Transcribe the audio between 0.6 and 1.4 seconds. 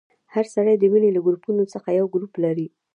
د وینې له